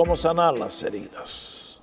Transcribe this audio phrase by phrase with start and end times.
[0.00, 1.82] cómo sanar las heridas.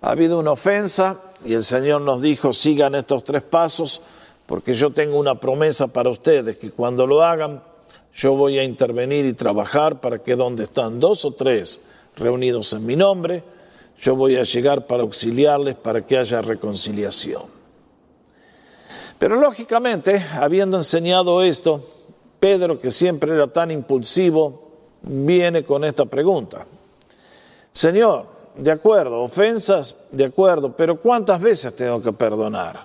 [0.00, 4.00] Ha habido una ofensa y el Señor nos dijo, sigan estos tres pasos
[4.46, 7.62] porque yo tengo una promesa para ustedes, que cuando lo hagan,
[8.14, 11.82] yo voy a intervenir y trabajar para que donde están dos o tres
[12.16, 13.44] reunidos en mi nombre,
[14.00, 17.42] yo voy a llegar para auxiliarles para que haya reconciliación.
[19.18, 21.86] Pero lógicamente, habiendo enseñado esto,
[22.40, 24.68] Pedro, que siempre era tan impulsivo,
[25.02, 26.66] viene con esta pregunta.
[27.78, 32.84] Señor, de acuerdo, ofensas, de acuerdo, pero ¿cuántas veces tengo que perdonar?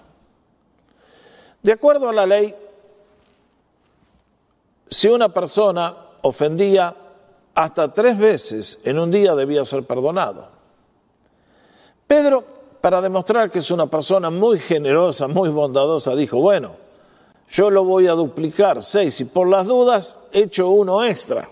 [1.63, 2.53] De acuerdo a la ley,
[4.87, 6.95] si una persona ofendía
[7.55, 10.47] hasta tres veces en un día debía ser perdonado.
[12.05, 12.43] Pedro,
[12.79, 16.73] para demostrar que es una persona muy generosa, muy bondadosa, dijo, bueno,
[17.49, 21.49] yo lo voy a duplicar seis y por las dudas echo uno extra.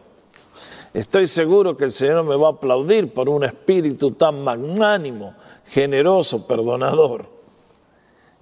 [0.93, 5.35] Estoy seguro que el Señor me va a aplaudir por un espíritu tan magnánimo,
[5.67, 7.29] generoso, perdonador.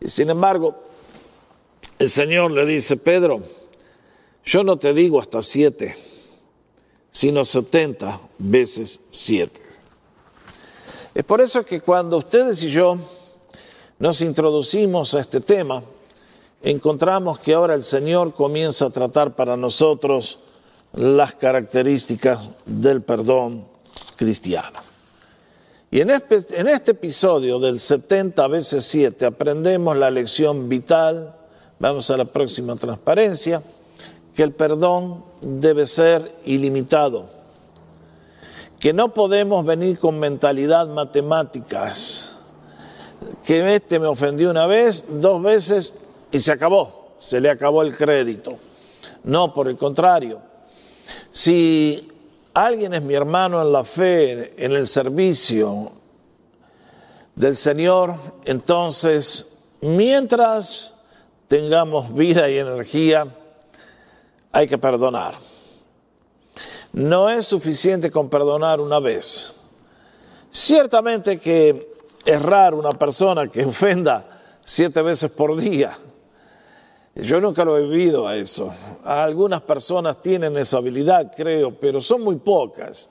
[0.01, 0.75] Y sin embargo,
[1.99, 3.43] el Señor le dice, Pedro,
[4.43, 5.95] yo no te digo hasta siete,
[7.11, 9.61] sino setenta veces siete.
[11.13, 12.97] Es por eso que cuando ustedes y yo
[13.99, 15.83] nos introducimos a este tema,
[16.63, 20.39] encontramos que ahora el Señor comienza a tratar para nosotros
[20.93, 23.65] las características del perdón
[24.15, 24.79] cristiano.
[25.91, 31.35] Y en este, episodio del 70 veces 7 aprendemos la lección vital,
[31.79, 33.63] vamos a la próxima transparencia,
[34.35, 37.25] que el perdón debe ser ilimitado,
[38.79, 42.39] que no podemos venir con mentalidad matemáticas,
[43.43, 45.95] que este me ofendió una vez, dos veces
[46.31, 48.57] y se acabó, se le acabó el crédito.
[49.23, 50.48] No, por el contrario,
[51.31, 52.11] si
[52.53, 55.91] alguien es mi hermano en la fe, en el servicio
[57.35, 60.93] del Señor, entonces, mientras
[61.47, 63.27] tengamos vida y energía,
[64.51, 65.35] hay que perdonar.
[66.91, 69.53] No es suficiente con perdonar una vez.
[70.51, 71.93] Ciertamente que
[72.25, 75.97] es raro una persona que ofenda siete veces por día.
[77.21, 78.73] Yo nunca lo he vivido a eso.
[79.03, 83.09] Algunas personas tienen esa habilidad, creo, pero son muy pocas.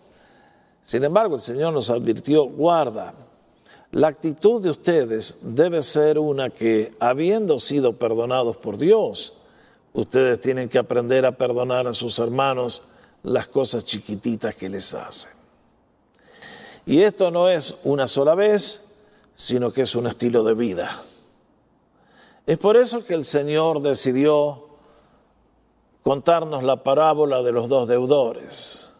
[0.83, 3.15] Sin embargo, el Señor nos advirtió, guarda,
[3.91, 9.39] la actitud de ustedes debe ser una que, habiendo sido perdonados por Dios,
[9.99, 12.83] Ustedes tienen que aprender a perdonar a sus hermanos
[13.25, 15.33] las cosas chiquititas que les hacen.
[16.87, 18.85] Y esto no es una sola vez,
[19.35, 21.03] sino que es un estilo de vida.
[22.49, 24.69] Es por eso que el Señor decidió
[26.03, 28.91] contarnos la parábola de los dos deudores.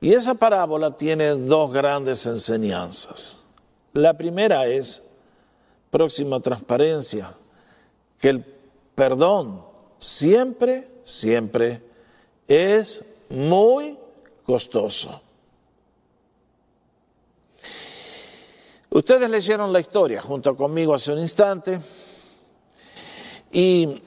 [0.00, 3.44] Y esa parábola tiene dos grandes enseñanzas.
[3.92, 5.04] La primera es,
[5.90, 7.34] próxima transparencia,
[8.18, 8.46] que el
[8.94, 9.62] perdón
[9.98, 11.82] siempre, siempre
[12.48, 13.98] es muy
[14.46, 15.20] costoso.
[18.88, 21.78] Ustedes leyeron la historia junto conmigo hace un instante
[23.52, 24.02] y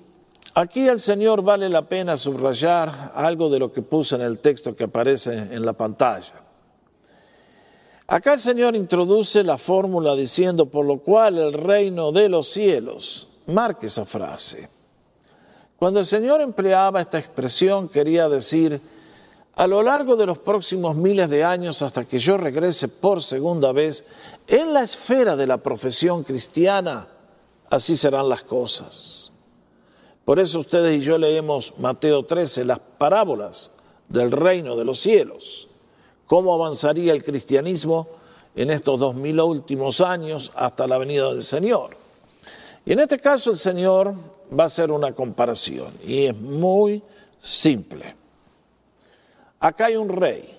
[0.54, 4.76] aquí el Señor vale la pena subrayar algo de lo que puse en el texto
[4.76, 6.44] que aparece en la pantalla.
[8.08, 13.30] Acá el Señor introduce la fórmula diciendo por lo cual el reino de los cielos,
[13.48, 14.82] marque esa frase
[15.82, 18.80] cuando el Señor empleaba esta expresión quería decir,
[19.56, 23.72] a lo largo de los próximos miles de años hasta que yo regrese por segunda
[23.72, 24.06] vez,
[24.48, 27.08] en la esfera de la profesión cristiana,
[27.72, 29.32] así serán las cosas.
[30.26, 33.72] Por eso ustedes y yo leemos Mateo 13, las parábolas
[34.08, 35.68] del reino de los cielos,
[36.28, 38.08] cómo avanzaría el cristianismo
[38.56, 41.98] en estos dos mil últimos años hasta la venida del Señor.
[42.86, 44.14] Y en este caso el Señor
[44.58, 47.02] va a ser una comparación y es muy
[47.40, 48.16] simple.
[49.60, 50.58] Acá hay un rey.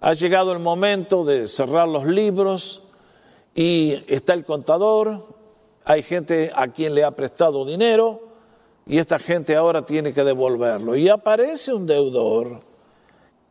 [0.00, 2.82] Ha llegado el momento de cerrar los libros
[3.54, 5.41] y está el contador,
[5.84, 8.28] hay gente a quien le ha prestado dinero
[8.86, 10.96] y esta gente ahora tiene que devolverlo.
[10.96, 12.60] Y aparece un deudor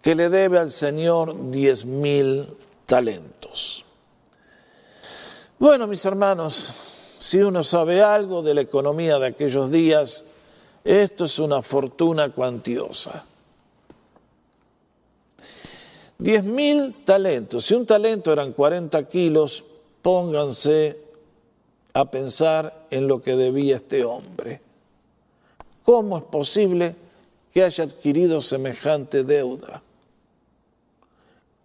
[0.01, 2.47] que le debe al Señor diez mil
[2.85, 3.85] talentos.
[5.59, 6.73] Bueno, mis hermanos,
[7.17, 10.25] si uno sabe algo de la economía de aquellos días,
[10.83, 13.25] esto es una fortuna cuantiosa.
[16.17, 17.65] Diez mil talentos.
[17.65, 19.63] Si un talento eran 40 kilos,
[20.01, 21.10] pónganse
[21.93, 24.61] a pensar en lo que debía este hombre.
[25.83, 26.95] ¿Cómo es posible
[27.53, 29.81] que haya adquirido semejante deuda?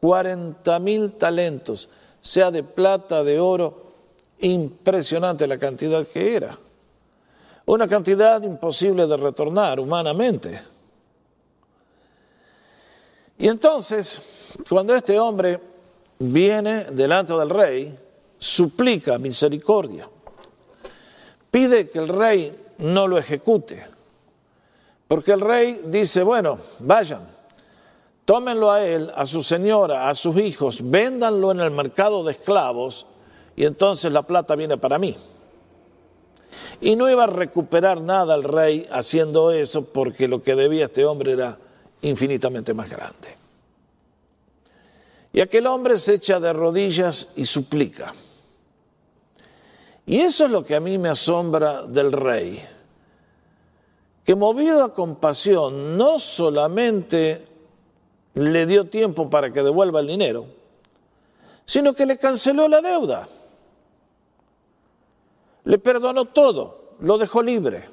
[0.01, 1.89] 40 mil talentos,
[2.21, 3.93] sea de plata, de oro,
[4.41, 6.59] impresionante la cantidad que era.
[7.67, 10.61] Una cantidad imposible de retornar humanamente.
[13.39, 14.21] Y entonces,
[14.69, 15.61] cuando este hombre
[16.19, 17.99] viene delante del rey,
[18.39, 20.09] suplica misericordia,
[21.51, 23.87] pide que el rey no lo ejecute,
[25.09, 27.29] porque el rey dice, bueno, vayan,
[28.25, 33.07] tómenlo a él, a su señora, a sus hijos, véndanlo en el mercado de esclavos
[33.55, 35.17] y entonces la plata viene para mí.
[36.81, 41.05] Y no iba a recuperar nada el rey haciendo eso porque lo que debía este
[41.05, 41.59] hombre era
[42.03, 43.37] infinitamente más grande.
[45.33, 48.15] Y aquel hombre se echa de rodillas y suplica.
[50.07, 52.65] Y eso es lo que a mí me asombra del rey,
[54.25, 57.47] que movido a compasión no solamente
[58.35, 60.47] le dio tiempo para que devuelva el dinero,
[61.65, 63.29] sino que le canceló la deuda
[65.67, 67.89] le perdonó todo, lo dejó libre.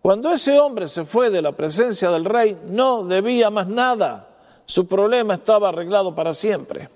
[0.00, 4.28] Cuando ese hombre se fue de la presencia del rey, no debía más nada.
[4.66, 6.88] Su problema estaba arreglado para siempre.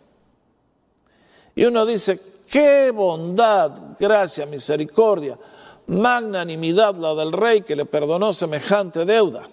[1.57, 2.21] Y uno dice,
[2.51, 5.39] qué bondad, gracia, misericordia,
[5.87, 9.49] magnanimidad la del rey que le perdonó semejante deuda.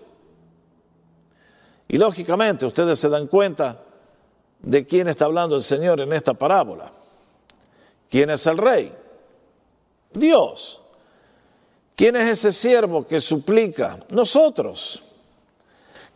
[1.88, 3.82] Y lógicamente ustedes se dan cuenta
[4.62, 6.92] de quién está hablando el Señor en esta parábola.
[8.10, 8.94] ¿Quién es el rey?
[10.14, 10.82] Dios.
[11.96, 14.00] ¿Quién es ese siervo que suplica?
[14.10, 15.04] Nosotros,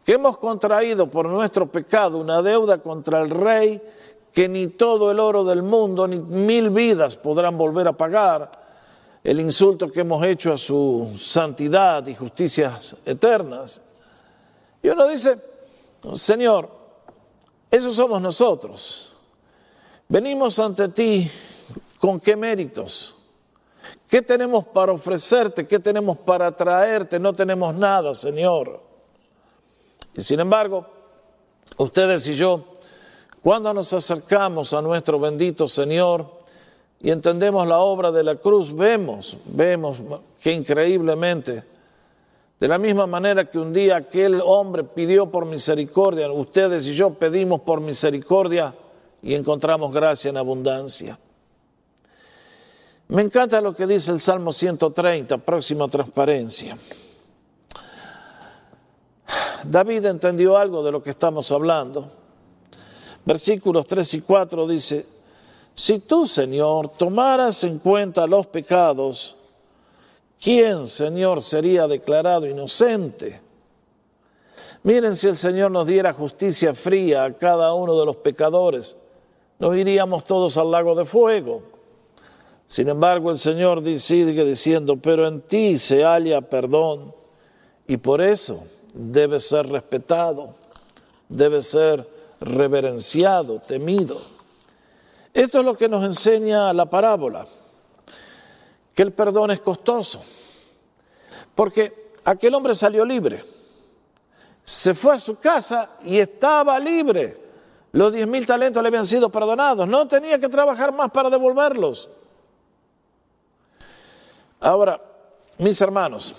[0.06, 3.82] que hemos contraído por nuestro pecado una deuda contra el rey
[4.36, 8.52] que ni todo el oro del mundo, ni mil vidas podrán volver a pagar
[9.24, 13.82] el insulto que hemos hecho a su santidad y justicias eternas.
[14.84, 15.38] Y uno dice,
[16.16, 16.70] Señor,
[17.72, 19.14] esos somos nosotros.
[20.10, 21.32] Venimos ante ti
[21.98, 23.16] con qué méritos?
[24.06, 25.66] ¿Qué tenemos para ofrecerte?
[25.66, 27.22] ¿Qué tenemos para traerte?
[27.22, 28.82] No tenemos nada, Señor.
[30.14, 30.86] Y sin embargo,
[31.78, 32.66] ustedes y yo,
[33.46, 36.26] cuando nos acercamos a nuestro bendito Señor
[37.00, 40.00] y entendemos la obra de la cruz, vemos, vemos
[40.42, 41.64] que increíblemente,
[42.60, 47.12] de la misma manera que un día aquel hombre pidió por misericordia, ustedes y yo
[47.12, 48.74] pedimos por misericordia
[49.22, 51.20] y encontramos gracia en abundancia.
[53.10, 56.76] Me encanta lo que dice el Salmo 130, próxima transparencia.
[59.66, 62.25] David entendió algo de lo que estamos hablando.
[63.26, 65.06] Versículos 3 y 4 dice,
[65.74, 69.36] si tú, Señor, tomaras en cuenta los pecados,
[70.40, 73.42] ¿quién, Señor, sería declarado inocente?
[74.84, 78.96] Miren si el Señor nos diera justicia fría a cada uno de los pecadores,
[79.58, 81.64] nos iríamos todos al lago de fuego.
[82.68, 87.14] Sin embargo, el Señor sigue diciendo, pero en ti se halla perdón
[87.88, 88.64] y por eso
[88.94, 90.56] debe ser respetado,
[91.28, 92.15] debe ser
[92.46, 94.22] reverenciado, temido.
[95.34, 97.48] Esto es lo que nos enseña la parábola,
[98.94, 100.24] que el perdón es costoso,
[101.54, 103.44] porque aquel hombre salió libre,
[104.64, 107.44] se fue a su casa y estaba libre.
[107.92, 112.10] Los diez mil talentos le habían sido perdonados, no tenía que trabajar más para devolverlos.
[114.60, 115.02] Ahora,
[115.58, 116.34] mis hermanos,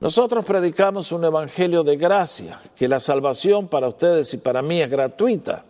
[0.00, 4.90] nosotros predicamos un evangelio de gracia, que la salvación para ustedes y para mí es
[4.90, 5.66] gratuita.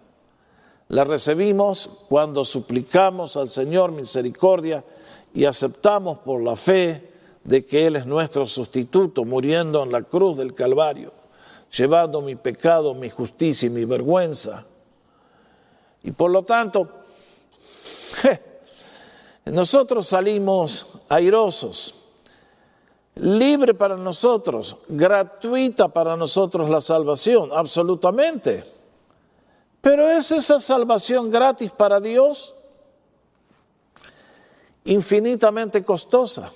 [0.86, 4.84] La recibimos cuando suplicamos al Señor misericordia
[5.34, 7.10] y aceptamos por la fe
[7.42, 11.12] de que Él es nuestro sustituto, muriendo en la cruz del Calvario,
[11.76, 14.64] llevando mi pecado, mi justicia y mi vergüenza.
[16.04, 16.88] Y por lo tanto,
[19.44, 21.99] nosotros salimos airosos,
[23.20, 28.64] libre para nosotros, gratuita para nosotros la salvación, absolutamente.
[29.80, 32.54] Pero ¿es esa salvación gratis para Dios?
[34.84, 36.50] Infinitamente costosa.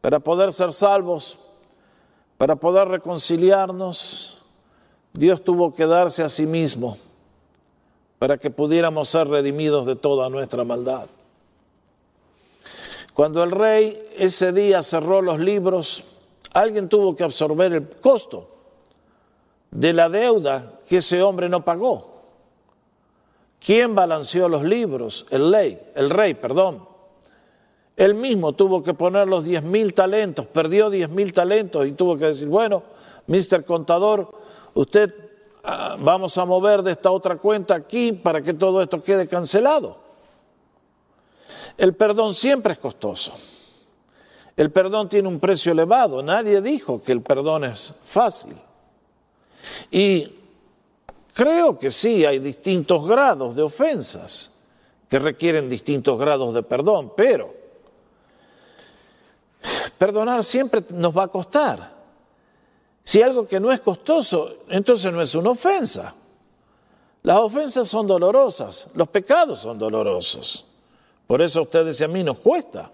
[0.00, 1.38] Para poder ser salvos,
[2.36, 4.42] para poder reconciliarnos,
[5.12, 6.96] Dios tuvo que darse a sí mismo
[8.18, 11.06] para que pudiéramos ser redimidos de toda nuestra maldad.
[13.18, 16.04] Cuando el rey ese día cerró los libros,
[16.52, 18.48] alguien tuvo que absorber el costo
[19.72, 22.22] de la deuda que ese hombre no pagó.
[23.58, 25.26] ¿Quién balanceó los libros?
[25.30, 26.86] El rey, el rey, perdón.
[27.96, 32.16] Él mismo tuvo que poner los 10 mil talentos, perdió 10 mil talentos y tuvo
[32.16, 32.84] que decir, bueno,
[33.26, 34.30] mister contador,
[34.74, 35.12] usted
[35.64, 40.07] ah, vamos a mover de esta otra cuenta aquí para que todo esto quede cancelado.
[41.76, 43.32] El perdón siempre es costoso.
[44.56, 46.22] El perdón tiene un precio elevado.
[46.22, 48.56] Nadie dijo que el perdón es fácil.
[49.90, 50.34] Y
[51.32, 54.50] creo que sí, hay distintos grados de ofensas
[55.08, 57.54] que requieren distintos grados de perdón, pero
[59.96, 61.98] perdonar siempre nos va a costar.
[63.02, 66.14] Si algo que no es costoso, entonces no es una ofensa.
[67.22, 70.67] Las ofensas son dolorosas, los pecados son dolorosos.
[71.28, 72.90] Por eso a ustedes y a mí nos cuesta.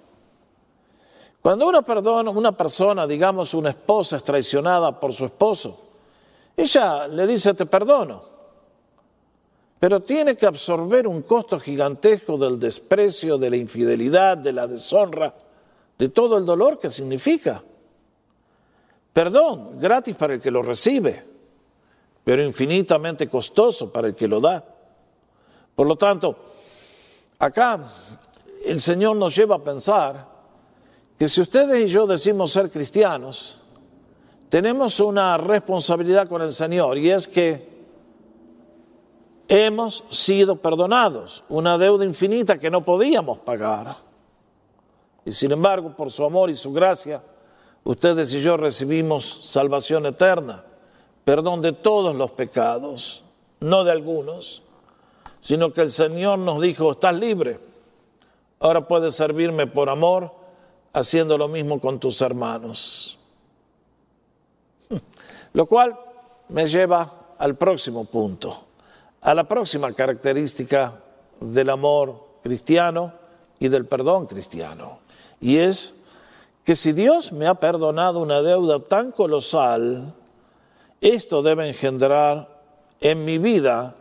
[1.41, 5.79] Cuando una, perdona, una persona, digamos una esposa, es traicionada por su esposo,
[6.57, 8.25] ella le dice te perdono,
[9.79, 15.33] pero tiene que absorber un costo gigantesco del desprecio, de la infidelidad, de la deshonra,
[15.97, 17.63] de todo el dolor que significa.
[19.13, 21.25] Perdón, gratis para el que lo recibe,
[22.25, 24.65] pero infinitamente costoso para el que lo da.
[25.77, 26.37] Por lo tanto,
[27.39, 27.85] acá
[28.65, 30.27] el Señor nos lleva a pensar
[31.19, 33.61] que si ustedes y yo decimos ser cristianos,
[34.49, 37.75] tenemos una responsabilidad con el Señor y es que
[39.49, 43.97] hemos sido perdonados, una deuda infinita que no podíamos pagar.
[45.25, 47.23] Y sin embargo, por su amor y su gracia,
[47.85, 50.65] ustedes y yo recibimos salvación eterna,
[51.25, 53.25] perdón de todos los pecados,
[53.61, 54.63] no de algunos,
[55.41, 57.74] sino que el Señor nos dijo, estás libre,
[58.65, 60.33] ahora puedes servirme por amor
[60.95, 63.19] haciendo lo mismo con tus hermanos.
[65.53, 65.99] Lo cual
[66.49, 68.65] me lleva al próximo punto,
[69.21, 70.99] a la próxima característica
[71.41, 73.13] del amor cristiano
[73.59, 75.01] y del perdón cristiano.
[75.41, 75.95] Y es
[76.65, 80.15] que si Dios me ha perdonado una deuda tan colosal,
[81.03, 82.49] esto debe engendrar
[83.01, 83.95] en mi vida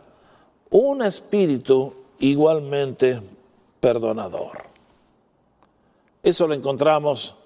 [0.70, 3.20] un espíritu igualmente
[3.84, 4.64] perdonador.
[6.22, 7.36] Eso lo encontramos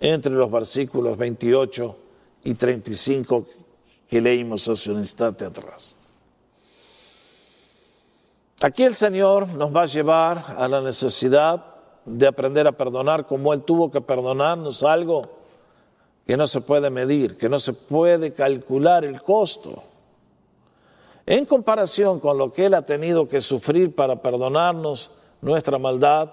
[0.00, 1.96] entre los versículos 28
[2.42, 3.46] y 35
[4.08, 5.94] que leímos hace un instante atrás.
[8.62, 11.64] Aquí el Señor nos va a llevar a la necesidad
[12.04, 15.22] de aprender a perdonar como Él tuvo que perdonarnos algo
[16.26, 19.84] que no se puede medir, que no se puede calcular el costo.
[21.26, 26.30] En comparación con lo que Él ha tenido que sufrir para perdonarnos nuestra maldad,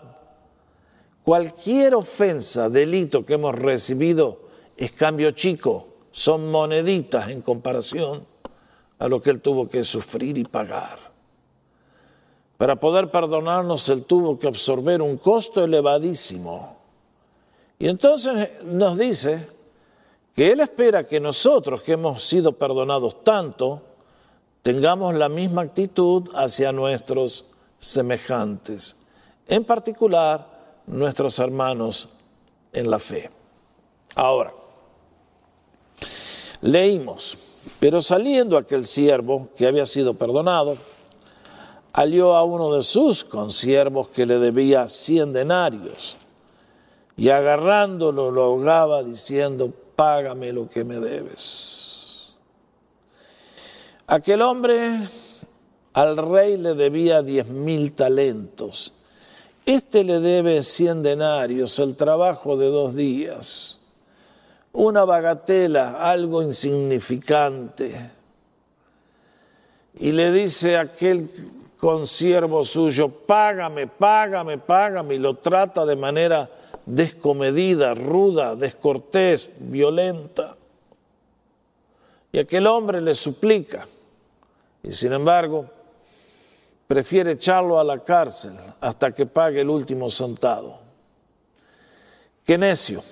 [1.24, 4.39] Cualquier ofensa, delito que hemos recibido
[4.75, 8.27] es cambio chico, son moneditas en comparación
[9.00, 11.00] a lo que él tuvo que sufrir y pagar.
[12.57, 16.77] Para poder perdonarnos, él tuvo que absorber un costo elevadísimo.
[17.79, 19.48] Y entonces nos dice
[20.36, 23.81] que él espera que nosotros, que hemos sido perdonados tanto,
[24.62, 27.45] tengamos la misma actitud hacia nuestros
[27.84, 28.96] semejantes.
[29.48, 30.48] En particular,
[30.88, 32.10] nuestros hermanos
[32.72, 33.30] en la fe.
[34.16, 34.54] Ahora,
[36.62, 37.38] leímos,
[37.80, 40.78] pero saliendo aquel siervo que había sido perdonado,
[41.92, 46.16] halló a uno de sus consiervos que le debía cien denarios
[47.18, 52.34] y agarrándolo lo ahogaba diciendo, págame lo que me debes.
[54.08, 55.08] Aquel hombre
[55.94, 58.94] al rey le debía diez mil talentos
[59.66, 63.80] este le debe cien denarios, el trabajo de dos días,
[64.74, 68.12] una bagatela, algo insignificante.
[69.96, 71.30] Y le dice aquel
[71.78, 76.50] consiervo suyo, págame, págame, págame, y lo trata de manera
[76.86, 80.58] descomedida, ruda, descortés, violenta.
[82.34, 83.88] Y aquel hombre le suplica,
[84.82, 85.70] y sin embargo,
[86.88, 90.80] prefiere echarlo a la cárcel hasta que pague el último centavo.
[92.46, 93.04] Qué necio.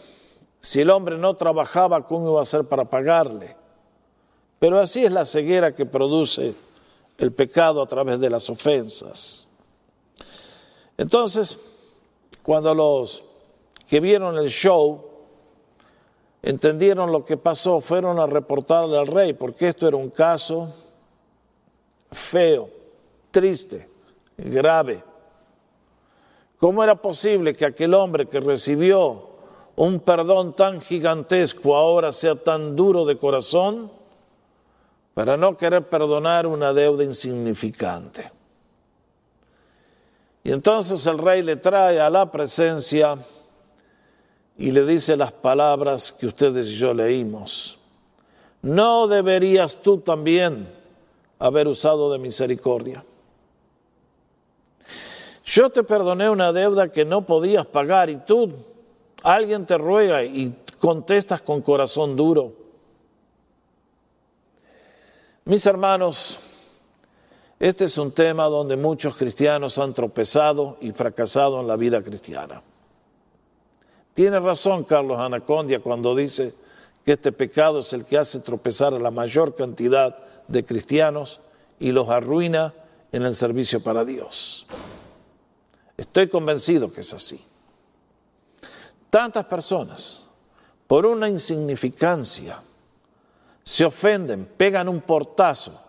[0.59, 3.55] Si el hombre no trabajaba, ¿cómo iba a hacer para pagarle?
[4.59, 6.53] Pero así es la ceguera que produce
[7.17, 9.47] el pecado a través de las ofensas.
[10.97, 11.57] Entonces,
[12.43, 13.23] cuando los
[13.87, 15.03] que vieron el show
[16.43, 20.73] entendieron lo que pasó, fueron a reportarle al rey, porque esto era un caso
[22.11, 22.80] feo
[23.31, 23.89] triste,
[24.37, 25.03] grave.
[26.59, 29.29] ¿Cómo era posible que aquel hombre que recibió
[29.75, 33.91] un perdón tan gigantesco ahora sea tan duro de corazón
[35.13, 38.31] para no querer perdonar una deuda insignificante?
[40.43, 43.17] Y entonces el rey le trae a la presencia
[44.57, 47.79] y le dice las palabras que ustedes y yo leímos.
[48.61, 50.81] ¿No deberías tú también
[51.41, 53.03] haber usado de misericordia.
[55.51, 58.53] Yo te perdoné una deuda que no podías pagar y tú,
[59.21, 62.53] alguien te ruega y contestas con corazón duro.
[65.43, 66.39] Mis hermanos,
[67.59, 72.63] este es un tema donde muchos cristianos han tropezado y fracasado en la vida cristiana.
[74.13, 76.53] Tiene razón Carlos Anacondia cuando dice
[77.03, 80.17] que este pecado es el que hace tropezar a la mayor cantidad
[80.47, 81.41] de cristianos
[81.77, 82.73] y los arruina
[83.11, 84.65] en el servicio para Dios.
[86.01, 87.39] Estoy convencido que es así.
[89.11, 90.27] Tantas personas,
[90.87, 92.59] por una insignificancia,
[93.63, 95.79] se ofenden, pegan un portazo,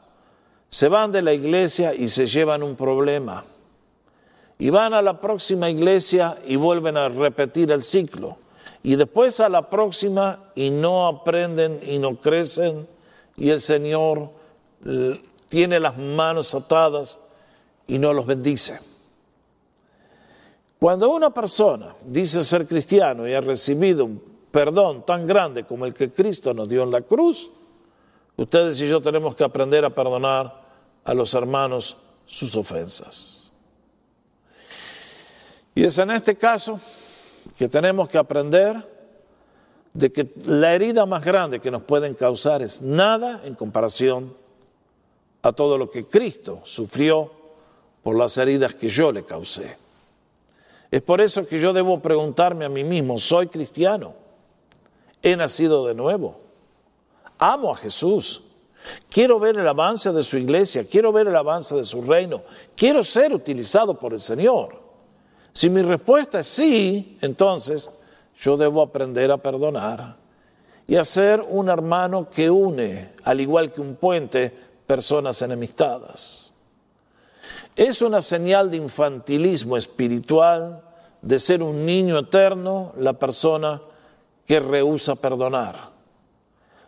[0.69, 3.43] se van de la iglesia y se llevan un problema.
[4.59, 8.37] Y van a la próxima iglesia y vuelven a repetir el ciclo.
[8.83, 12.87] Y después a la próxima y no aprenden y no crecen
[13.39, 14.29] y el Señor
[14.85, 17.19] eh, tiene las manos atadas
[17.87, 18.92] y no los bendice.
[20.83, 24.21] Cuando una persona dice ser cristiano y ha recibido un
[24.51, 27.53] perdón tan grande como el que Cristo nos dio en la cruz,
[28.37, 30.61] ustedes y yo tenemos que aprender a perdonar
[31.05, 31.97] a los hermanos
[32.27, 33.53] sus ofensas.
[35.73, 36.81] Y es en este caso
[37.57, 38.85] que tenemos que aprender
[39.95, 44.37] de que la herida más grande que nos pueden causar es nada en comparación
[45.43, 47.31] a todo lo que Cristo sufrió
[48.03, 49.81] por las heridas que yo le causé.
[50.93, 54.13] Es por eso que yo debo preguntarme a mí mismo, ¿soy cristiano?
[55.23, 56.37] ¿He nacido de nuevo?
[57.39, 58.43] ¿Amo a Jesús?
[59.09, 62.43] Quiero ver el avance de su iglesia, quiero ver el avance de su reino,
[62.77, 64.83] quiero ser utilizado por el Señor.
[65.55, 67.91] Si mi respuesta es sí, entonces
[68.39, 70.17] yo debo aprender a perdonar
[70.87, 74.55] y a ser un hermano que une, al igual que un puente,
[74.87, 76.52] personas enemistadas.
[77.75, 80.83] Es una señal de infantilismo espiritual,
[81.23, 83.81] de ser un niño eterno, la persona
[84.47, 85.91] que rehúsa perdonar.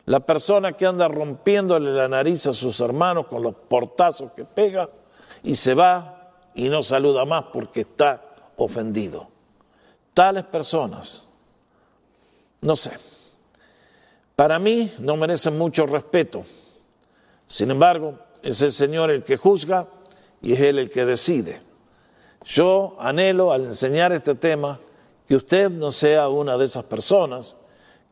[0.06, 4.90] La persona que anda rompiéndole la nariz a sus hermanos con los portazos que pega
[5.42, 8.22] y se va y no saluda más porque está
[8.56, 9.28] ofendido.
[10.12, 11.26] Tales personas,
[12.60, 12.92] no sé,
[14.36, 16.44] para mí no merecen mucho respeto.
[17.46, 19.88] Sin embargo, es el Señor el que juzga
[20.44, 21.62] y es Él el que decide.
[22.44, 24.78] Yo anhelo al enseñar este tema
[25.26, 27.56] que usted no sea una de esas personas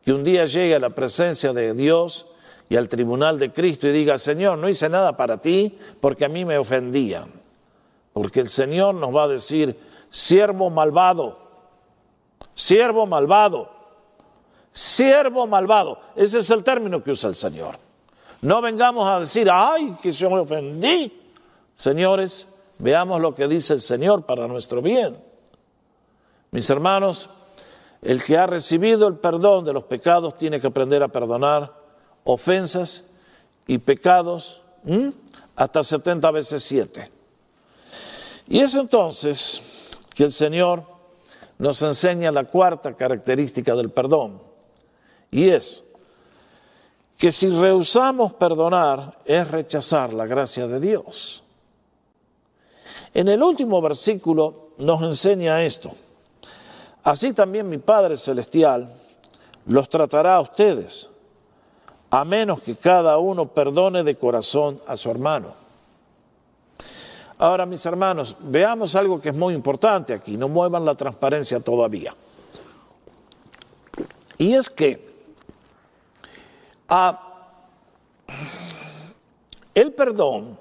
[0.03, 2.25] que un día llegue a la presencia de Dios
[2.69, 6.27] y al tribunal de Cristo y diga, Señor, no hice nada para ti porque a
[6.27, 7.31] mí me ofendían.
[8.13, 11.37] Porque el Señor nos va a decir, siervo malvado,
[12.55, 13.69] siervo malvado,
[14.71, 15.99] siervo malvado.
[16.15, 17.77] Ese es el término que usa el Señor.
[18.41, 21.22] No vengamos a decir, ay, que yo me ofendí.
[21.75, 25.17] Señores, veamos lo que dice el Señor para nuestro bien.
[26.51, 27.29] Mis hermanos,
[28.01, 31.73] el que ha recibido el perdón de los pecados tiene que aprender a perdonar
[32.23, 33.05] ofensas
[33.65, 34.61] y pecados
[35.55, 37.11] hasta 70 veces 7.
[38.47, 39.61] Y es entonces
[40.13, 40.83] que el Señor
[41.57, 44.41] nos enseña la cuarta característica del perdón,
[45.31, 45.83] y es
[47.17, 51.42] que si rehusamos perdonar es rechazar la gracia de Dios.
[53.13, 55.91] En el último versículo nos enseña esto.
[57.03, 58.91] Así también mi Padre Celestial
[59.65, 61.09] los tratará a ustedes,
[62.09, 65.53] a menos que cada uno perdone de corazón a su hermano.
[67.37, 72.15] Ahora, mis hermanos, veamos algo que es muy importante aquí, no muevan la transparencia todavía.
[74.37, 75.13] Y es que
[79.73, 80.57] el perdón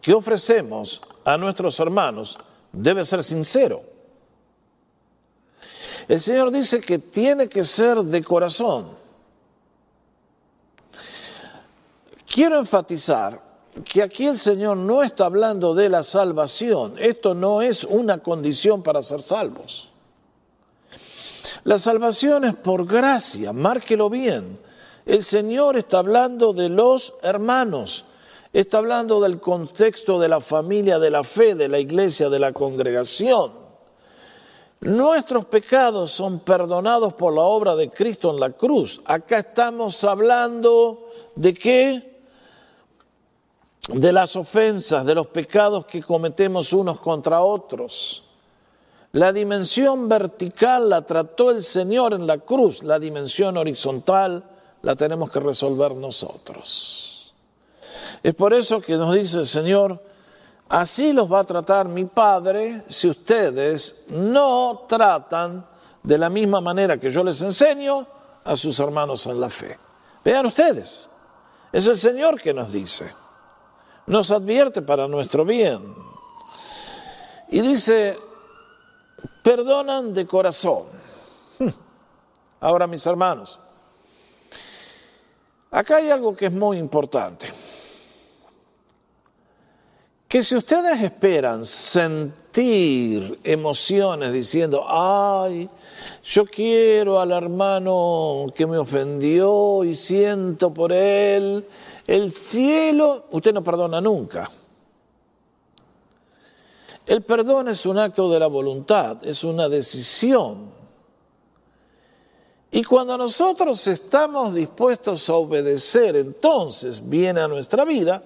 [0.00, 2.38] que ofrecemos a nuestros hermanos
[2.72, 3.82] debe ser sincero.
[6.08, 8.86] El Señor dice que tiene que ser de corazón.
[12.26, 13.40] Quiero enfatizar
[13.84, 16.94] que aquí el Señor no está hablando de la salvación.
[16.98, 19.90] Esto no es una condición para ser salvos.
[21.64, 24.58] La salvación es por gracia, márquelo bien.
[25.06, 28.04] El Señor está hablando de los hermanos,
[28.52, 32.52] Está hablando del contexto de la familia, de la fe, de la iglesia, de la
[32.52, 33.52] congregación.
[34.80, 39.00] Nuestros pecados son perdonados por la obra de Cristo en la cruz.
[39.06, 42.20] Acá estamos hablando de qué?
[43.88, 48.24] De las ofensas, de los pecados que cometemos unos contra otros.
[49.12, 54.44] La dimensión vertical la trató el Señor en la cruz, la dimensión horizontal
[54.82, 57.21] la tenemos que resolver nosotros.
[58.22, 60.02] Es por eso que nos dice el Señor,
[60.68, 65.66] así los va a tratar mi Padre si ustedes no tratan
[66.02, 68.06] de la misma manera que yo les enseño
[68.44, 69.78] a sus hermanos en la fe.
[70.24, 71.08] Vean ustedes,
[71.72, 73.12] es el Señor que nos dice,
[74.06, 75.94] nos advierte para nuestro bien.
[77.48, 78.18] Y dice,
[79.42, 80.84] perdonan de corazón.
[82.60, 83.58] Ahora, mis hermanos,
[85.70, 87.52] acá hay algo que es muy importante.
[90.32, 95.68] Que si ustedes esperan sentir emociones diciendo, ay,
[96.24, 101.68] yo quiero al hermano que me ofendió y siento por él
[102.06, 104.50] el cielo, usted no perdona nunca.
[107.04, 110.70] El perdón es un acto de la voluntad, es una decisión.
[112.70, 118.22] Y cuando nosotros estamos dispuestos a obedecer, entonces viene a nuestra vida,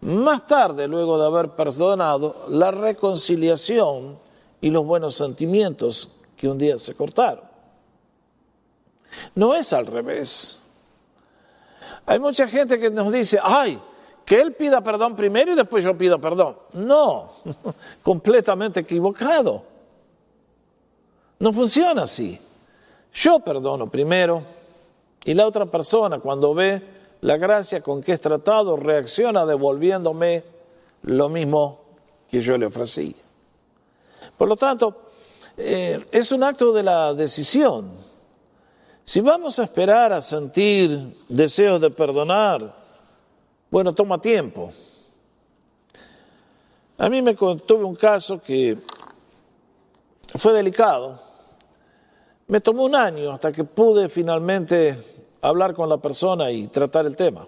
[0.00, 4.18] más tarde, luego de haber perdonado, la reconciliación
[4.60, 7.44] y los buenos sentimientos que un día se cortaron.
[9.34, 10.62] No es al revés.
[12.04, 13.80] Hay mucha gente que nos dice, ay,
[14.24, 16.56] que él pida perdón primero y después yo pido perdón.
[16.72, 17.32] No,
[18.02, 19.62] completamente equivocado.
[21.38, 22.40] No funciona así.
[23.12, 24.42] Yo perdono primero
[25.24, 30.44] y la otra persona cuando ve la gracia con que es tratado reacciona devolviéndome
[31.02, 31.80] lo mismo
[32.30, 33.14] que yo le ofrecí.
[34.36, 35.10] Por lo tanto,
[35.56, 37.90] eh, es un acto de la decisión.
[39.04, 42.74] Si vamos a esperar a sentir deseos de perdonar,
[43.70, 44.72] bueno, toma tiempo.
[46.98, 48.78] A mí me tuve un caso que
[50.34, 51.20] fue delicado.
[52.48, 55.15] Me tomó un año hasta que pude finalmente
[55.48, 57.46] hablar con la persona y tratar el tema.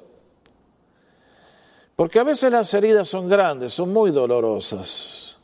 [1.97, 5.37] Porque a veces las heridas son grandes, son muy dolorosas.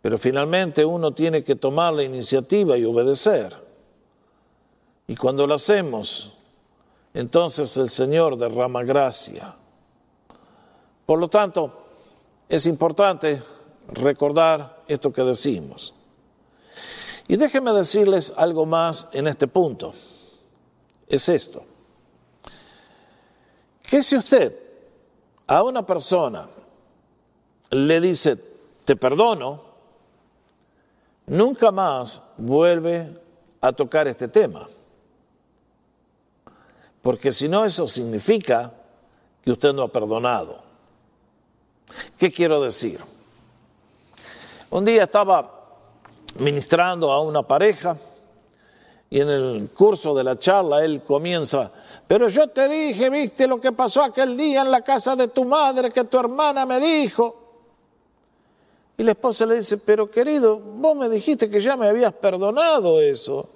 [0.00, 3.56] Pero finalmente uno tiene que tomar la iniciativa y obedecer.
[5.08, 6.32] Y cuando lo hacemos,
[7.14, 9.56] entonces el Señor derrama gracia.
[11.04, 11.82] Por lo tanto,
[12.48, 13.42] es importante
[13.88, 15.94] recordar esto que decimos.
[17.26, 19.94] Y déjenme decirles algo más en este punto.
[21.12, 21.62] Es esto.
[23.82, 24.58] Que si usted
[25.46, 26.48] a una persona
[27.70, 28.36] le dice,
[28.86, 29.60] te perdono,
[31.26, 33.14] nunca más vuelve
[33.60, 34.66] a tocar este tema.
[37.02, 38.72] Porque si no, eso significa
[39.44, 40.62] que usted no ha perdonado.
[42.16, 43.00] ¿Qué quiero decir?
[44.70, 45.76] Un día estaba
[46.38, 47.98] ministrando a una pareja
[49.12, 51.70] y en el curso de la charla él comienza,
[52.08, 55.44] pero yo te dije, viste lo que pasó aquel día en la casa de tu
[55.44, 57.36] madre que tu hermana me dijo.
[58.96, 63.02] Y la esposa le dice, pero querido, vos me dijiste que ya me habías perdonado
[63.02, 63.50] eso.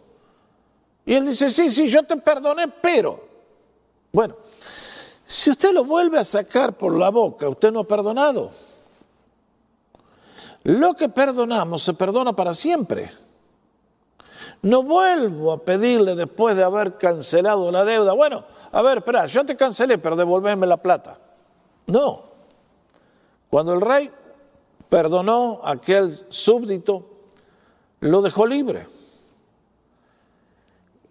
[1.07, 3.19] Y él dice, sí, sí, yo te perdoné, pero...
[4.13, 4.37] Bueno,
[5.25, 8.51] si usted lo vuelve a sacar por la boca, usted no ha perdonado.
[10.65, 13.26] Lo que perdonamos se perdona para siempre.
[14.67, 18.13] No vuelvo a pedirle después de haber cancelado la deuda.
[18.15, 21.17] Bueno, a ver, espera, yo te cancelé, pero devolverme la plata.
[21.87, 22.25] No.
[23.49, 24.11] Cuando el rey
[24.89, 27.07] perdonó a aquel súbdito,
[28.01, 28.89] lo dejó libre.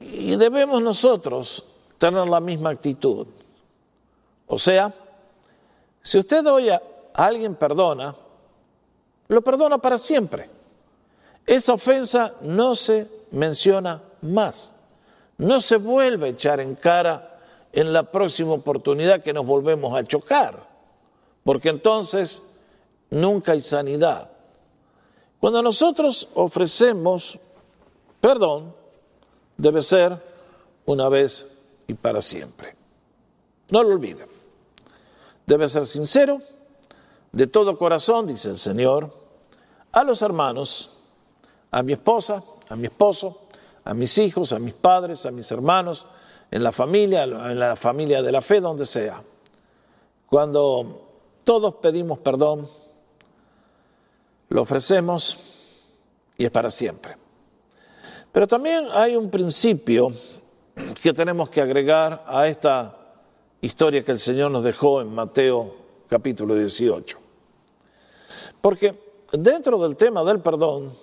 [0.01, 1.65] Y debemos nosotros
[1.97, 3.25] tener la misma actitud.
[4.47, 4.93] O sea,
[6.01, 6.81] si usted hoy a
[7.13, 8.17] alguien perdona,
[9.29, 10.49] lo perdona para siempre.
[11.45, 14.73] Esa ofensa no se menciona más.
[15.37, 17.39] No se vuelve a echar en cara
[17.73, 20.67] en la próxima oportunidad que nos volvemos a chocar.
[21.43, 22.41] Porque entonces
[23.09, 24.31] nunca hay sanidad.
[25.39, 27.37] Cuando nosotros ofrecemos
[28.25, 28.73] perdón,
[29.55, 30.17] debe ser
[30.87, 32.75] una vez y para siempre.
[33.69, 34.27] No lo olviden.
[35.45, 36.41] Debe ser sincero,
[37.31, 39.13] de todo corazón, dice el Señor,
[39.91, 40.89] a los hermanos,
[41.69, 43.41] a mi esposa, a mi esposo,
[43.83, 46.05] a mis hijos, a mis padres, a mis hermanos,
[46.51, 49.21] en la familia, en la familia de la fe, donde sea.
[50.27, 51.07] Cuando
[51.43, 52.67] todos pedimos perdón,
[54.49, 55.37] lo ofrecemos
[56.37, 57.17] y es para siempre.
[58.31, 60.11] Pero también hay un principio
[61.01, 62.97] que tenemos que agregar a esta
[63.61, 65.75] historia que el Señor nos dejó en Mateo
[66.09, 67.17] capítulo 18.
[68.61, 68.99] Porque
[69.31, 70.93] dentro del tema del perdón,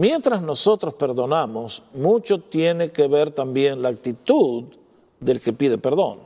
[0.00, 4.64] mientras nosotros perdonamos, mucho tiene que ver también la actitud
[5.20, 6.20] del que pide perdón.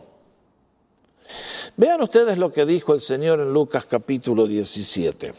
[1.76, 5.34] Vean ustedes lo que dijo el Señor en Lucas capítulo 17.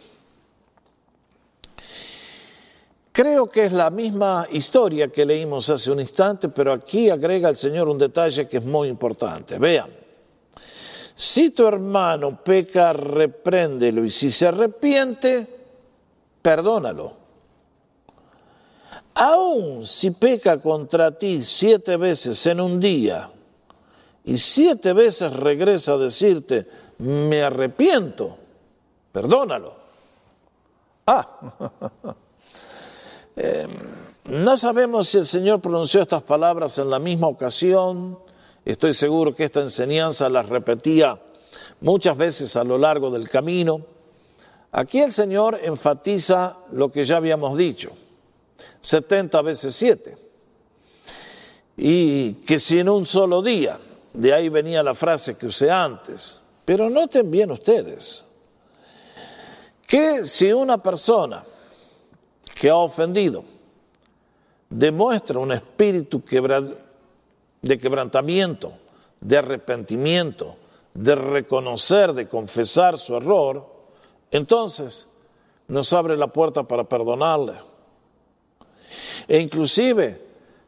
[3.13, 7.55] Creo que es la misma historia que leímos hace un instante, pero aquí agrega el
[7.55, 9.57] Señor un detalle que es muy importante.
[9.57, 9.89] Vean,
[11.15, 15.47] si tu hermano peca, repréndelo y si se arrepiente,
[16.41, 17.24] perdónalo.
[19.15, 23.31] Aún si peca contra ti siete veces en un día
[24.25, 28.37] y siete veces regresa a decirte, me arrepiento,
[29.11, 29.73] perdónalo.
[31.07, 31.39] Ah,
[33.35, 33.67] eh,
[34.25, 38.17] no sabemos si el Señor pronunció estas palabras en la misma ocasión.
[38.65, 41.21] Estoy seguro que esta enseñanza las repetía
[41.81, 43.85] muchas veces a lo largo del camino.
[44.71, 47.91] Aquí el Señor enfatiza lo que ya habíamos dicho,
[48.85, 50.15] 70 veces 7.
[51.77, 53.79] Y que si en un solo día,
[54.13, 58.23] de ahí venía la frase que usé antes, pero noten bien ustedes,
[59.87, 61.43] que si una persona
[62.53, 63.43] que ha ofendido
[64.69, 66.21] demuestra un espíritu
[67.61, 68.73] de quebrantamiento,
[69.19, 70.57] de arrepentimiento,
[70.93, 73.67] de reconocer, de confesar su error,
[74.29, 75.09] entonces
[75.67, 77.74] nos abre la puerta para perdonarle.
[79.27, 80.21] E inclusive,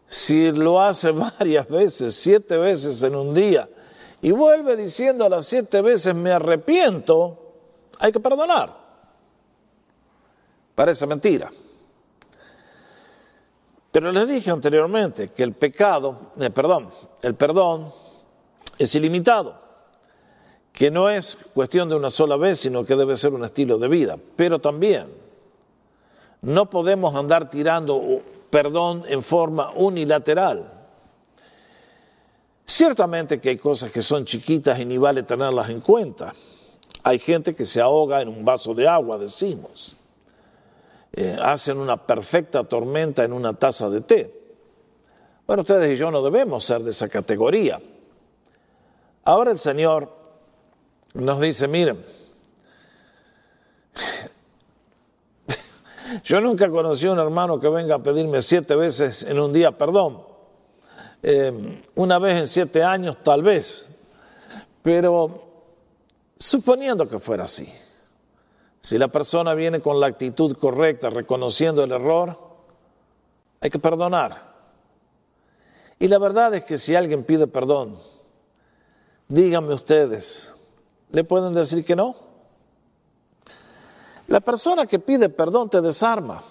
[0.07, 3.69] si lo hace varias veces, siete veces en un día,
[4.21, 7.37] y vuelve diciendo a las siete veces me arrepiento,
[7.99, 8.75] hay que perdonar.
[10.73, 11.51] Parece mentira.
[13.91, 16.89] Pero les dije anteriormente que el pecado, eh, perdón,
[17.23, 17.91] el perdón
[18.77, 19.59] es ilimitado,
[20.71, 23.87] que no es cuestión de una sola vez, sino que debe ser un estilo de
[23.87, 24.17] vida.
[24.35, 25.07] Pero también
[26.41, 30.71] no podemos andar tirando perdón en forma unilateral.
[32.65, 36.33] Ciertamente que hay cosas que son chiquitas y ni vale tenerlas en cuenta.
[37.03, 39.95] Hay gente que se ahoga en un vaso de agua, decimos.
[41.13, 44.37] Eh, hacen una perfecta tormenta en una taza de té.
[45.47, 47.81] Bueno, ustedes y yo no debemos ser de esa categoría.
[49.23, 50.13] Ahora el Señor
[51.13, 52.03] nos dice, miren,
[56.23, 59.77] yo nunca conocí a un hermano que venga a pedirme siete veces en un día
[59.77, 60.21] perdón.
[61.23, 63.89] Eh, una vez en siete años tal vez,
[64.83, 65.43] pero
[66.37, 67.71] suponiendo que fuera así.
[68.79, 72.37] Si la persona viene con la actitud correcta, reconociendo el error,
[73.59, 74.55] hay que perdonar.
[75.99, 77.97] Y la verdad es que si alguien pide perdón,
[79.27, 80.55] díganme ustedes,
[81.11, 82.26] ¿le pueden decir que no?
[84.27, 86.43] La persona que pide perdón te desarma,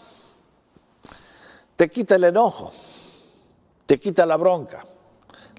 [1.76, 2.72] te quita el enojo,
[3.84, 4.84] te quita la bronca,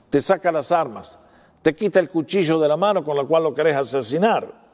[0.10, 1.20] te saca las armas,
[1.62, 4.68] te quita el cuchillo de la mano con la cual lo querés asesinar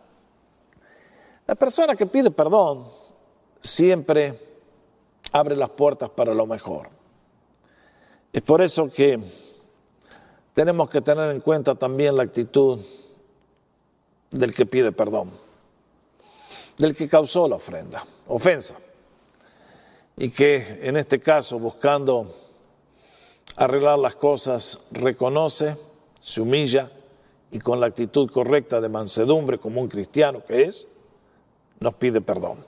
[1.46, 2.86] la persona que pide perdón
[3.60, 4.40] siempre
[5.32, 6.90] abre las puertas para lo mejor.
[8.32, 9.20] Es por eso que
[10.54, 12.80] tenemos que tener en cuenta también la actitud
[14.32, 15.32] del que pide perdón,
[16.78, 18.76] del que causó la ofrenda, ofensa,
[20.18, 22.36] y que en este caso, buscando
[23.56, 25.78] arreglar las cosas, reconoce,
[26.22, 26.92] se humilla
[27.52, 30.88] y con la actitud correcta de mansedumbre como un cristiano que es,
[31.80, 32.66] nos pide perdón.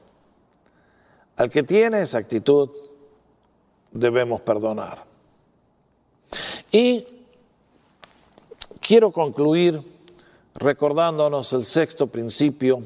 [1.38, 2.70] Al que tiene esa actitud,
[3.92, 5.04] debemos perdonar.
[6.72, 7.06] Y
[8.80, 9.82] quiero concluir
[10.54, 12.84] recordándonos el sexto principio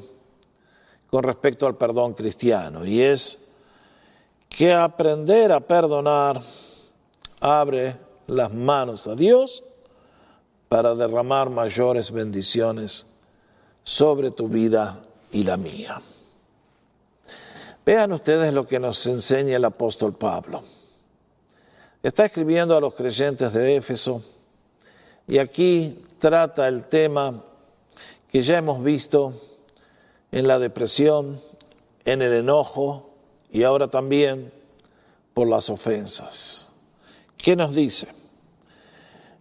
[1.10, 3.38] con respecto al perdón cristiano, y es
[4.48, 6.40] que aprender a perdonar
[7.40, 7.96] abre
[8.26, 9.64] las manos a Dios
[10.68, 13.06] para derramar mayores bendiciones
[13.82, 15.00] sobre tu vida
[15.32, 16.00] y la mía.
[17.84, 20.62] Vean ustedes lo que nos enseña el apóstol Pablo.
[22.02, 24.22] Está escribiendo a los creyentes de Éfeso
[25.26, 27.42] y aquí trata el tema
[28.30, 29.49] que ya hemos visto
[30.32, 31.40] en la depresión,
[32.04, 33.10] en el enojo
[33.50, 34.52] y ahora también
[35.34, 36.70] por las ofensas.
[37.36, 38.14] ¿Qué nos dice?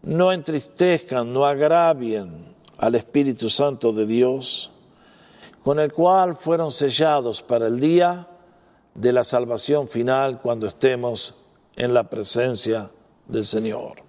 [0.01, 4.71] No entristezcan, no agravien al Espíritu Santo de Dios,
[5.63, 8.27] con el cual fueron sellados para el día
[8.95, 11.35] de la salvación final cuando estemos
[11.75, 12.89] en la presencia
[13.27, 14.01] del Señor.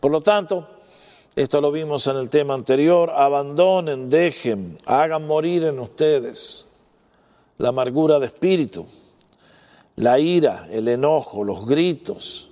[0.00, 0.68] Por lo tanto,
[1.36, 6.68] esto lo vimos en el tema anterior, abandonen, dejen, hagan morir en ustedes
[7.58, 8.86] la amargura de espíritu,
[9.96, 12.50] la ira, el enojo, los gritos,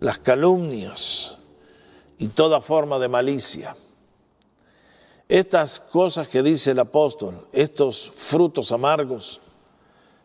[0.00, 1.38] las calumnias
[2.18, 3.76] y toda forma de malicia.
[5.28, 9.40] Estas cosas que dice el apóstol, estos frutos amargos,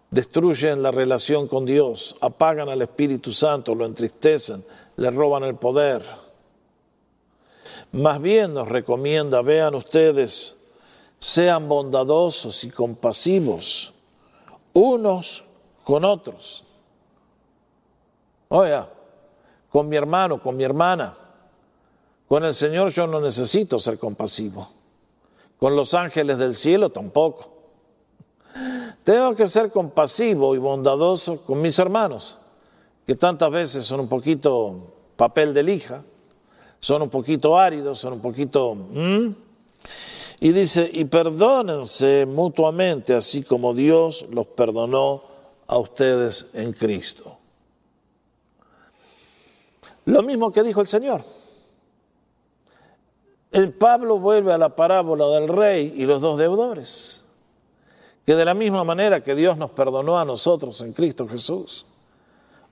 [0.10, 6.04] destruyen la relación con Dios, apagan al Espíritu Santo, lo entristecen, le roban el poder.
[7.92, 10.58] Más bien nos recomienda, vean ustedes,
[11.20, 13.94] sean bondadosos y compasivos
[14.78, 15.44] unos
[15.84, 16.64] con otros.
[18.50, 18.90] Oiga,
[19.70, 21.18] con mi hermano, con mi hermana,
[22.28, 24.70] con el Señor yo no necesito ser compasivo.
[25.60, 27.50] Con los ángeles del cielo tampoco.
[29.04, 32.38] Tengo que ser compasivo y bondadoso con mis hermanos,
[33.08, 36.04] que tantas veces son un poquito papel de lija,
[36.80, 38.78] son un poquito áridos, son un poquito...
[40.40, 45.24] Y dice, y perdónense mutuamente, así como Dios los perdonó
[45.66, 47.38] a ustedes en Cristo.
[50.06, 51.24] Lo mismo que dijo el Señor.
[53.52, 57.26] El Pablo vuelve a la parábola del rey y los dos deudores,
[58.26, 61.86] que de la misma manera que Dios nos perdonó a nosotros en Cristo Jesús,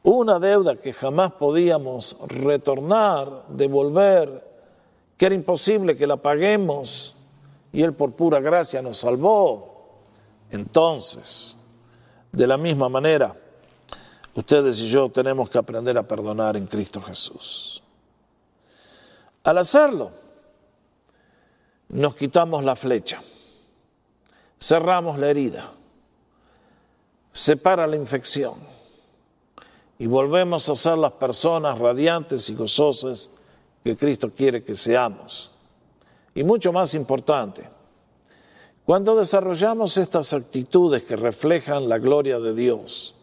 [0.05, 4.47] una deuda que jamás podíamos retornar, devolver,
[5.17, 7.15] que era imposible que la paguemos,
[7.73, 10.03] y Él por pura gracia nos salvó.
[10.51, 11.57] Entonces,
[12.31, 13.35] de la misma manera,
[14.35, 17.81] ustedes y yo tenemos que aprender a perdonar en Cristo Jesús.
[19.43, 20.11] Al hacerlo,
[21.89, 23.23] nos quitamos la flecha,
[24.59, 25.71] cerramos la herida,
[27.31, 28.74] separa la infección
[29.97, 33.29] y volvemos a ser las personas radiantes y gozosas
[33.83, 35.51] que Cristo quiere que seamos.
[36.33, 37.69] Y mucho más importante,
[38.85, 43.15] cuando desarrollamos estas actitudes que reflejan la gloria de Dios,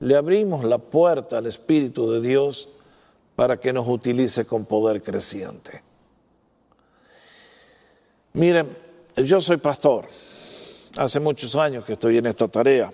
[0.00, 2.68] le abrimos la puerta al Espíritu de Dios
[3.36, 5.82] para que nos utilice con poder creciente.
[8.32, 8.76] Miren,
[9.16, 10.06] yo soy pastor,
[10.96, 12.92] hace muchos años que estoy en esta tarea.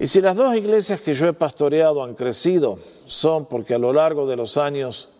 [0.00, 3.92] Y si las dos iglesias que yo he pastoreado han crecido, son porque a lo
[3.92, 5.10] largo de los años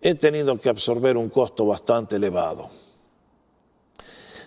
[0.00, 2.70] he tenido que absorber un costo bastante elevado.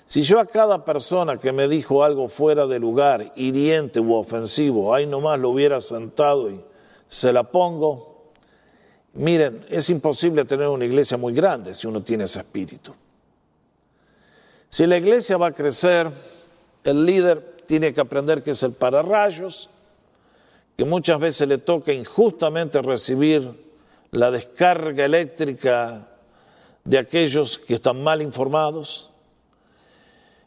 [0.06, 4.96] Si yo a cada persona que me dijo algo fuera de lugar, hiriente u ofensivo,
[4.96, 6.64] ahí nomás lo hubiera sentado y
[7.10, 8.30] se la pongo,
[9.12, 12.96] miren, es imposible tener una iglesia muy grande si uno tiene ese espíritu.
[14.70, 16.10] Si la iglesia va a crecer,
[16.86, 19.70] el líder tiene que aprender que es el pararrayos,
[20.76, 23.48] que muchas veces le toca injustamente recibir
[24.10, 26.08] la descarga eléctrica
[26.84, 29.12] de aquellos que están mal informados.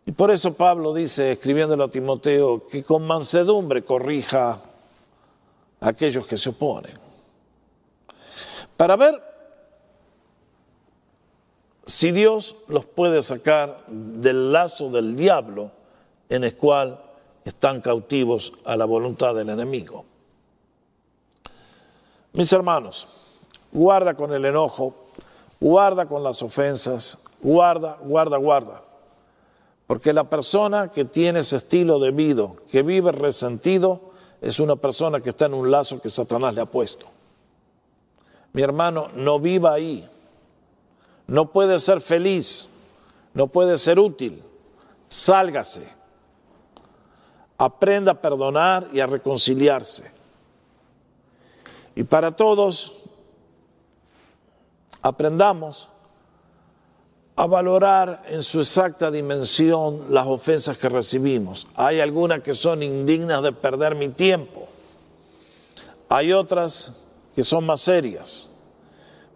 [0.05, 4.61] Y por eso Pablo dice, escribiéndolo a Timoteo, que con mansedumbre corrija
[5.81, 6.99] a aquellos que se oponen.
[8.77, 9.23] Para ver
[11.87, 15.71] si Dios los puede sacar del lazo del diablo
[16.29, 17.12] en el cual
[17.45, 20.05] están cautivos a la voluntad del enemigo.
[22.33, 23.09] Mis hermanos,
[23.73, 24.95] guarda con el enojo,
[25.61, 28.83] guarda con las ofensas, guarda, guarda, guarda.
[29.87, 35.21] Porque la persona que tiene ese estilo de vida, que vive resentido, es una persona
[35.21, 37.07] que está en un lazo que Satanás le ha puesto.
[38.53, 40.09] Mi hermano, no viva ahí.
[41.27, 42.71] No puede ser feliz,
[43.35, 44.43] no puede ser útil.
[45.09, 46.02] Sálgase.
[47.63, 50.11] Aprenda a perdonar y a reconciliarse.
[51.95, 52.93] Y para todos,
[55.01, 55.89] aprendamos
[57.37, 61.69] a valorar en su exacta dimensión las ofensas que recibimos.
[61.77, 64.67] Hay algunas que son indignas de perder mi tiempo.
[66.09, 66.97] Hay otras
[67.37, 68.49] que son más serias.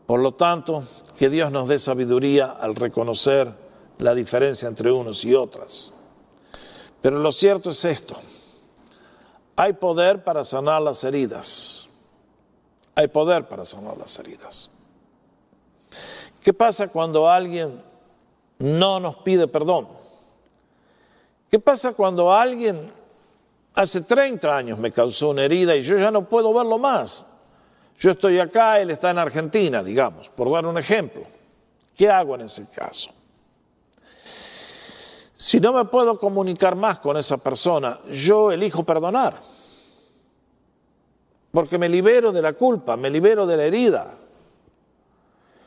[0.04, 0.82] Por lo tanto,
[1.16, 3.52] que Dios nos dé sabiduría al reconocer
[3.98, 5.92] la diferencia entre unos y otras.
[7.06, 8.16] Pero lo cierto es esto.
[9.54, 11.86] Hay poder para sanar las heridas.
[12.96, 14.68] Hay poder para sanar las heridas.
[16.42, 17.80] ¿Qué pasa cuando alguien
[18.58, 19.86] no nos pide perdón?
[21.48, 22.92] ¿Qué pasa cuando alguien
[23.76, 27.24] hace 30 años me causó una herida y yo ya no puedo verlo más?
[28.00, 31.22] Yo estoy acá, él está en Argentina, digamos, por dar un ejemplo.
[31.96, 33.12] ¿Qué hago en ese caso?
[35.36, 39.42] Si no me puedo comunicar más con esa persona, yo elijo perdonar.
[41.52, 44.16] Porque me libero de la culpa, me libero de la herida.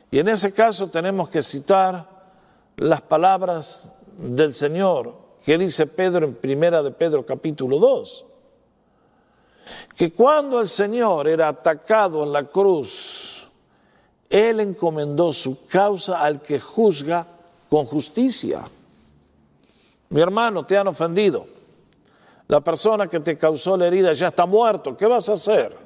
[0.10, 2.10] Y en ese caso tenemos que citar
[2.78, 5.14] las palabras del Señor
[5.46, 8.26] que dice Pedro en primera de Pedro capítulo 2.
[9.96, 13.48] Que cuando el Señor era atacado en la cruz,
[14.32, 17.28] Él encomendó su causa al que juzga
[17.70, 18.62] con justicia.
[20.10, 21.46] Mi hermano, te han ofendido.
[22.48, 24.98] La persona que te causó la herida ya está muerto.
[24.98, 25.78] ¿Qué vas a hacer?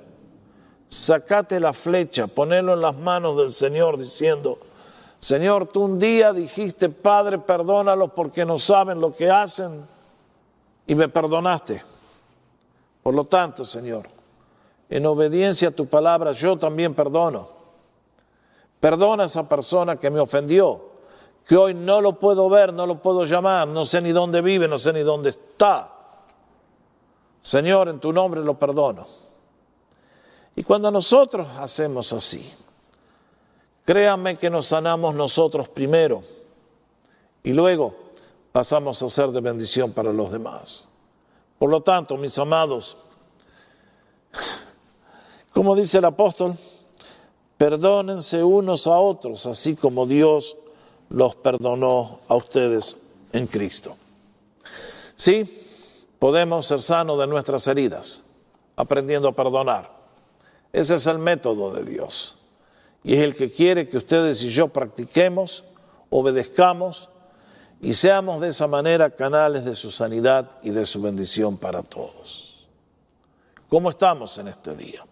[0.88, 4.60] Sacate la flecha, ponelo en las manos del Señor diciendo,
[5.20, 9.86] Señor, tú un día dijiste, Padre, perdónalos porque no saben lo que hacen
[10.88, 11.84] y me perdonaste.
[13.02, 14.08] Por lo tanto, Señor,
[14.90, 17.50] en obediencia a tu palabra, yo también perdono.
[18.80, 20.93] Perdona a esa persona que me ofendió,
[21.46, 24.68] que hoy no lo puedo ver, no lo puedo llamar, no sé ni dónde vive,
[24.68, 25.90] no sé ni dónde está.
[27.42, 29.06] Señor, en tu nombre lo perdono.
[30.56, 32.54] Y cuando nosotros hacemos así,
[33.86, 36.24] Créanme que nos sanamos nosotros primero
[37.44, 37.94] y luego
[38.52, 40.88] pasamos a ser de bendición para los demás.
[41.60, 42.96] Por lo tanto, mis amados,
[45.54, 46.58] como dice el apóstol,
[47.58, 50.56] perdónense unos a otros, así como Dios
[51.14, 52.98] los perdonó a ustedes
[53.32, 53.96] en Cristo.
[55.16, 55.68] Sí,
[56.18, 58.24] podemos ser sanos de nuestras heridas,
[58.76, 59.92] aprendiendo a perdonar.
[60.74, 62.40] Ese es el método de Dios
[63.04, 65.64] y es el que quiere que ustedes y yo practiquemos,
[66.10, 67.10] obedezcamos
[67.80, 72.66] y seamos de esa manera canales de su sanidad y de su bendición para todos.
[73.70, 75.06] ¿Cómo estamos en este día?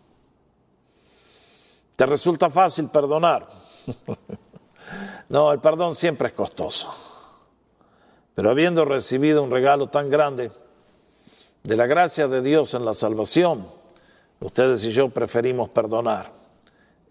[1.95, 3.47] ¿Te resulta fácil perdonar?
[5.29, 6.93] no, el perdón siempre es costoso.
[8.35, 10.51] Pero habiendo recibido un regalo tan grande
[11.63, 13.67] de la gracia de Dios en la salvación,
[14.39, 16.31] ustedes y yo preferimos perdonar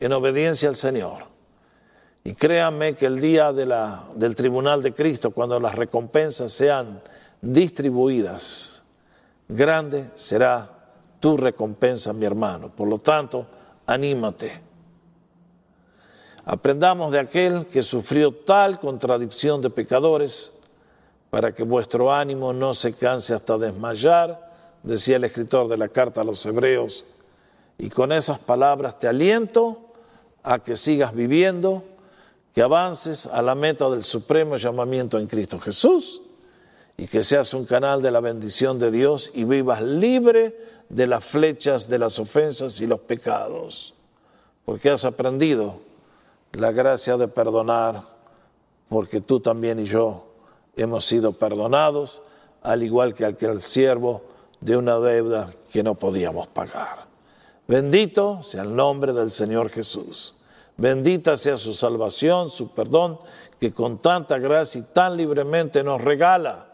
[0.01, 1.25] en obediencia al Señor.
[2.25, 7.01] Y créanme que el día de la, del tribunal de Cristo, cuando las recompensas sean
[7.41, 8.83] distribuidas,
[9.49, 10.69] grande será
[11.19, 12.71] tu recompensa, mi hermano.
[12.75, 13.47] Por lo tanto,
[13.87, 14.70] anímate.
[16.45, 20.53] Aprendamos de aquel que sufrió tal contradicción de pecadores
[21.29, 24.51] para que vuestro ánimo no se canse hasta desmayar,
[24.83, 27.05] decía el escritor de la carta a los hebreos.
[27.79, 29.81] Y con esas palabras te aliento
[30.43, 31.85] a que sigas viviendo,
[32.55, 36.23] que avances a la meta del supremo llamamiento en Cristo Jesús
[36.97, 41.25] y que seas un canal de la bendición de Dios y vivas libre de las
[41.25, 43.95] flechas de las ofensas y los pecados,
[44.65, 45.90] porque has aprendido
[46.53, 48.03] la gracia de perdonar,
[48.89, 50.27] porque tú también y yo
[50.77, 52.23] hemos sido perdonados,
[52.63, 54.23] al igual que aquel siervo
[54.61, 57.07] de una deuda que no podíamos pagar.
[57.67, 60.35] Bendito sea el nombre del Señor Jesús.
[60.77, 63.19] Bendita sea su salvación, su perdón,
[63.61, 66.67] que con tanta gracia y tan libremente nos regala.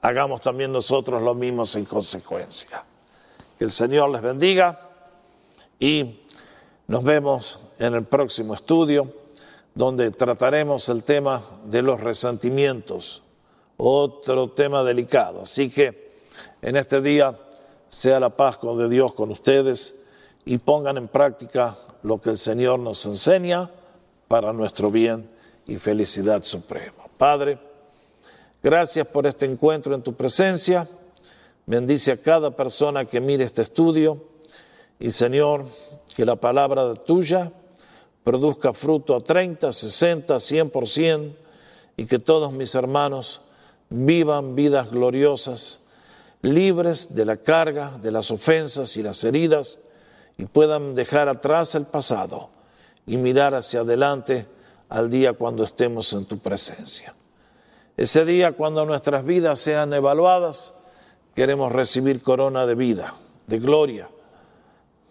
[0.00, 2.84] Hagamos también nosotros lo mismo en consecuencia.
[3.58, 4.80] Que el Señor les bendiga
[5.80, 6.20] y
[6.88, 9.12] nos vemos en el próximo estudio
[9.74, 13.22] donde trataremos el tema de los resentimientos,
[13.76, 15.42] otro tema delicado.
[15.42, 16.16] Así que
[16.62, 17.38] en este día
[17.88, 19.94] sea la paz de Dios con ustedes
[20.46, 23.70] y pongan en práctica lo que el Señor nos enseña
[24.26, 25.28] para nuestro bien
[25.66, 27.04] y felicidad suprema.
[27.18, 27.58] Padre,
[28.62, 30.88] gracias por este encuentro en tu presencia.
[31.66, 34.24] Bendice a cada persona que mire este estudio
[35.00, 35.66] y Señor,
[36.18, 37.52] que la palabra tuya
[38.24, 41.36] produzca fruto a 30, 60, 100%
[41.96, 43.40] y que todos mis hermanos
[43.88, 45.86] vivan vidas gloriosas
[46.42, 49.78] libres de la carga, de las ofensas y las heridas,
[50.36, 52.50] y puedan dejar atrás el pasado
[53.06, 54.48] y mirar hacia adelante
[54.88, 57.14] al día cuando estemos en tu presencia.
[57.96, 60.74] Ese día cuando nuestras vidas sean evaluadas,
[61.36, 63.14] queremos recibir corona de vida,
[63.46, 64.10] de gloria.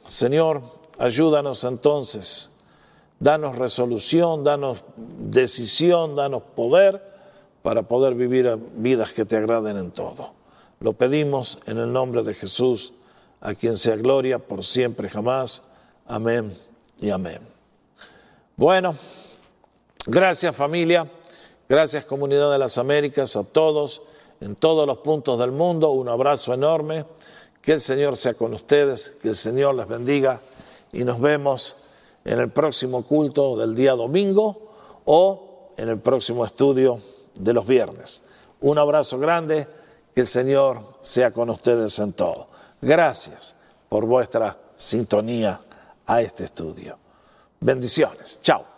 [0.10, 2.52] Señor, ayúdanos entonces,
[3.20, 7.02] danos resolución, danos decisión, danos poder
[7.62, 10.34] para poder vivir vidas que te agraden en todo.
[10.80, 12.93] Lo pedimos en el nombre de Jesús,
[13.41, 15.70] a quien sea gloria por siempre jamás.
[16.06, 16.58] Amén
[17.00, 17.39] y amén.
[18.56, 18.95] Bueno,
[20.06, 21.10] gracias familia,
[21.68, 24.02] gracias comunidad de las Américas, a todos,
[24.39, 27.06] en todos los puntos del mundo, un abrazo enorme,
[27.62, 30.41] que el Señor sea con ustedes, que el Señor les bendiga
[30.91, 31.77] y nos vemos
[32.23, 34.71] en el próximo culto del día domingo
[35.05, 36.99] o en el próximo estudio
[37.35, 38.23] de los viernes.
[38.61, 39.67] Un abrazo grande
[40.13, 42.47] que el Señor sea con ustedes en todo.
[42.81, 43.55] Gracias
[43.88, 45.61] por vuestra sintonía
[46.05, 46.97] a este estudio.
[47.59, 48.39] Bendiciones.
[48.41, 48.76] Chao.